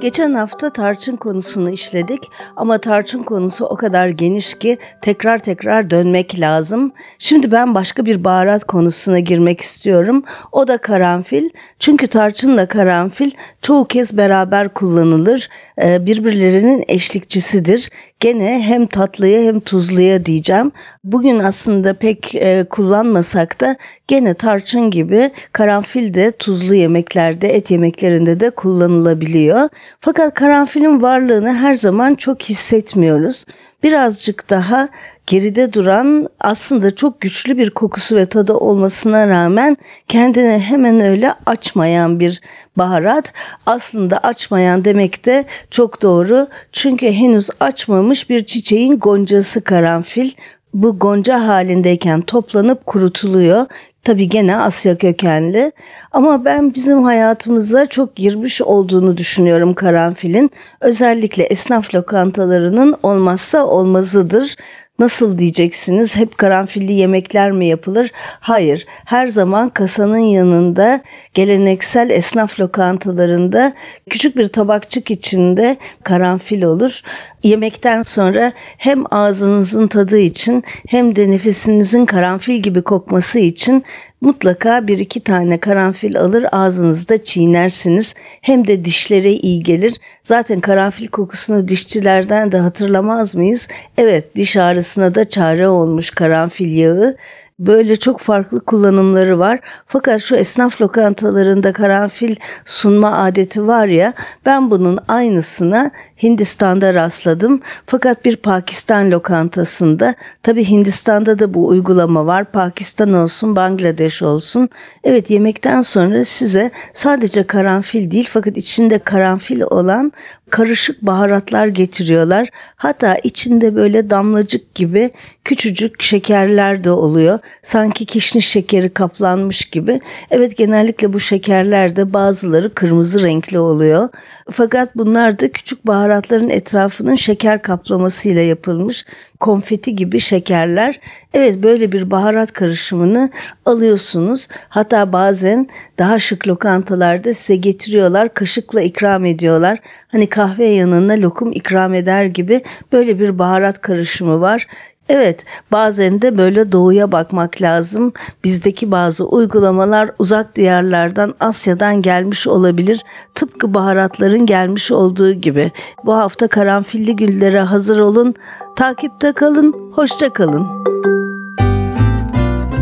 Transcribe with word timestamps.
Geçen 0.00 0.34
hafta 0.34 0.70
tarçın 0.70 1.16
konusunu 1.16 1.70
işledik 1.70 2.30
ama 2.56 2.78
tarçın 2.78 3.22
konusu 3.22 3.64
o 3.64 3.76
kadar 3.76 4.08
geniş 4.08 4.54
ki 4.54 4.78
tekrar 5.02 5.38
tekrar 5.38 5.90
dönmek 5.90 6.40
lazım. 6.40 6.92
Şimdi 7.18 7.52
ben 7.52 7.74
başka 7.74 8.06
bir 8.06 8.24
baharat 8.24 8.64
konusuna 8.64 9.18
girmek 9.18 9.60
istiyorum. 9.60 10.24
O 10.52 10.68
da 10.68 10.78
karanfil. 10.78 11.50
Çünkü 11.78 12.06
tarçınla 12.06 12.66
karanfil 12.66 13.30
çoğu 13.62 13.84
kez 13.84 14.16
beraber 14.16 14.68
kullanılır. 14.68 15.48
Ee, 15.82 16.06
birbirlerinin 16.06 16.84
eşlikçisidir. 16.88 17.90
Gene 18.20 18.62
hem 18.62 18.86
tatlıya 18.86 19.42
hem 19.42 19.60
tuzluya 19.60 20.26
diyeceğim. 20.26 20.72
Bugün 21.04 21.38
aslında 21.38 21.94
pek 21.94 22.34
e, 22.34 22.64
kullanmasak 22.70 23.60
da 23.60 23.76
gene 24.08 24.34
tarçın 24.34 24.90
gibi 24.90 25.30
karanfil 25.52 26.14
de 26.14 26.32
tuzlu 26.32 26.74
yemeklerde, 26.74 27.48
et 27.48 27.70
yemeklerinde 27.70 28.40
de 28.40 28.50
kullanılabiliyor. 28.50 29.68
Fakat 30.00 30.34
karanfilin 30.34 31.02
varlığını 31.02 31.54
her 31.54 31.74
zaman 31.74 32.14
çok 32.14 32.42
hissetmiyoruz. 32.42 33.44
Birazcık 33.82 34.50
daha 34.50 34.88
geride 35.26 35.72
duran 35.72 36.28
aslında 36.40 36.94
çok 36.94 37.20
güçlü 37.20 37.58
bir 37.58 37.70
kokusu 37.70 38.16
ve 38.16 38.26
tadı 38.26 38.52
olmasına 38.52 39.28
rağmen 39.28 39.76
kendini 40.08 40.58
hemen 40.58 41.00
öyle 41.00 41.32
açmayan 41.46 42.20
bir 42.20 42.40
baharat. 42.76 43.32
Aslında 43.66 44.18
açmayan 44.18 44.84
demek 44.84 45.26
de 45.26 45.44
çok 45.70 46.02
doğru. 46.02 46.46
Çünkü 46.72 47.12
henüz 47.12 47.50
açmamış 47.60 48.30
bir 48.30 48.44
çiçeğin 48.44 48.98
goncası 48.98 49.64
karanfil 49.64 50.30
bu 50.74 50.98
gonca 50.98 51.48
halindeyken 51.48 52.20
toplanıp 52.20 52.86
kurutuluyor. 52.86 53.66
Tabii 54.04 54.28
gene 54.28 54.56
Asya 54.56 54.98
kökenli 54.98 55.72
ama 56.12 56.44
ben 56.44 56.74
bizim 56.74 57.04
hayatımıza 57.04 57.86
çok 57.86 58.16
girmiş 58.16 58.62
olduğunu 58.62 59.16
düşünüyorum 59.16 59.74
karanfilin. 59.74 60.50
Özellikle 60.80 61.44
esnaf 61.44 61.94
lokantalarının 61.94 62.96
olmazsa 63.02 63.66
olmazıdır. 63.66 64.54
Nasıl 64.98 65.38
diyeceksiniz? 65.38 66.16
Hep 66.16 66.38
karanfilli 66.38 66.92
yemekler 66.92 67.50
mi 67.50 67.66
yapılır? 67.66 68.10
Hayır. 68.40 68.86
Her 68.88 69.26
zaman 69.26 69.68
kasanın 69.70 70.16
yanında 70.18 71.00
geleneksel 71.34 72.10
esnaf 72.10 72.60
lokantalarında 72.60 73.72
küçük 74.10 74.36
bir 74.36 74.48
tabakçık 74.48 75.10
içinde 75.10 75.76
karanfil 76.02 76.62
olur. 76.62 77.00
Yemekten 77.42 78.02
sonra 78.02 78.52
hem 78.56 79.04
ağzınızın 79.10 79.86
tadı 79.86 80.18
için 80.18 80.64
hem 80.88 81.16
de 81.16 81.30
nefesinizin 81.30 82.06
karanfil 82.06 82.62
gibi 82.62 82.82
kokması 82.82 83.38
için 83.38 83.84
mutlaka 84.24 84.86
bir 84.86 84.98
iki 84.98 85.20
tane 85.20 85.58
karanfil 85.58 86.18
alır 86.18 86.46
ağzınızda 86.52 87.24
çiğnersiniz. 87.24 88.14
Hem 88.40 88.66
de 88.66 88.84
dişlere 88.84 89.32
iyi 89.32 89.62
gelir. 89.62 89.96
Zaten 90.22 90.60
karanfil 90.60 91.06
kokusunu 91.06 91.68
dişçilerden 91.68 92.52
de 92.52 92.58
hatırlamaz 92.58 93.34
mıyız? 93.34 93.68
Evet 93.98 94.36
diş 94.36 94.56
ağrısına 94.56 95.14
da 95.14 95.28
çare 95.28 95.68
olmuş 95.68 96.10
karanfil 96.10 96.76
yağı. 96.76 97.16
Böyle 97.58 97.96
çok 97.96 98.20
farklı 98.20 98.60
kullanımları 98.60 99.38
var. 99.38 99.60
Fakat 99.86 100.20
şu 100.20 100.36
esnaf 100.36 100.80
lokantalarında 100.80 101.72
karanfil 101.72 102.36
sunma 102.64 103.18
adeti 103.18 103.66
var 103.66 103.86
ya 103.86 104.12
ben 104.46 104.70
bunun 104.70 104.98
aynısına 105.08 105.90
Hindistan'da 106.22 106.94
rastladım. 106.94 107.60
Fakat 107.86 108.24
bir 108.24 108.36
Pakistan 108.36 109.10
lokantasında 109.10 110.14
tabi 110.42 110.68
Hindistan'da 110.68 111.38
da 111.38 111.54
bu 111.54 111.68
uygulama 111.68 112.26
var. 112.26 112.44
Pakistan 112.52 113.12
olsun 113.12 113.56
Bangladeş 113.56 114.22
olsun. 114.22 114.68
Evet 115.04 115.30
yemekten 115.30 115.82
sonra 115.82 116.24
size 116.24 116.70
sadece 116.92 117.46
karanfil 117.46 118.10
değil 118.10 118.28
fakat 118.30 118.56
içinde 118.56 118.98
karanfil 118.98 119.60
olan 119.60 120.12
karışık 120.54 121.02
baharatlar 121.02 121.66
getiriyorlar. 121.66 122.48
Hatta 122.76 123.16
içinde 123.22 123.74
böyle 123.74 124.10
damlacık 124.10 124.74
gibi 124.74 125.10
küçücük 125.44 126.02
şekerler 126.02 126.84
de 126.84 126.90
oluyor. 126.90 127.38
Sanki 127.62 128.06
kişniş 128.06 128.48
şekeri 128.48 128.94
kaplanmış 128.94 129.64
gibi. 129.64 130.00
Evet 130.30 130.56
genellikle 130.56 131.12
bu 131.12 131.20
şekerler 131.20 131.96
de 131.96 132.12
bazıları 132.12 132.74
kırmızı 132.74 133.22
renkli 133.22 133.58
oluyor. 133.58 134.08
Fakat 134.50 134.96
bunlar 134.96 135.38
da 135.38 135.52
küçük 135.52 135.86
baharatların 135.86 136.50
etrafının 136.50 137.14
şeker 137.14 137.62
kaplamasıyla 137.62 138.42
yapılmış 138.42 139.04
konfeti 139.44 139.96
gibi 139.96 140.20
şekerler. 140.20 141.00
Evet 141.34 141.62
böyle 141.62 141.92
bir 141.92 142.10
baharat 142.10 142.52
karışımını 142.52 143.30
alıyorsunuz. 143.66 144.48
Hatta 144.68 145.12
bazen 145.12 145.68
daha 145.98 146.18
şık 146.18 146.48
lokantalarda 146.48 147.34
size 147.34 147.56
getiriyorlar, 147.56 148.34
kaşıkla 148.34 148.80
ikram 148.80 149.24
ediyorlar. 149.24 149.78
Hani 150.08 150.26
kahve 150.26 150.64
yanına 150.64 151.12
lokum 151.12 151.52
ikram 151.52 151.94
eder 151.94 152.24
gibi 152.24 152.62
böyle 152.92 153.20
bir 153.20 153.38
baharat 153.38 153.80
karışımı 153.80 154.40
var. 154.40 154.66
Evet, 155.08 155.44
bazen 155.72 156.22
de 156.22 156.38
böyle 156.38 156.72
doğuya 156.72 157.12
bakmak 157.12 157.62
lazım. 157.62 158.12
Bizdeki 158.44 158.90
bazı 158.90 159.26
uygulamalar 159.26 160.10
uzak 160.18 160.56
diyarlardan, 160.56 161.34
Asya'dan 161.40 162.02
gelmiş 162.02 162.46
olabilir. 162.46 163.04
Tıpkı 163.34 163.74
baharatların 163.74 164.46
gelmiş 164.46 164.92
olduğu 164.92 165.32
gibi. 165.32 165.72
Bu 166.04 166.16
hafta 166.16 166.48
karanfilli 166.48 167.16
güllere 167.16 167.60
hazır 167.60 167.98
olun. 167.98 168.34
Takipte 168.76 169.32
kalın, 169.32 169.92
hoşça 169.94 170.32
kalın. 170.32 170.66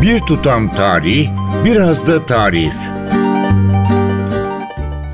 Bir 0.01 0.19
tutam 0.19 0.75
tarih, 0.75 1.29
biraz 1.65 2.07
da 2.07 2.25
tarif. 2.25 2.92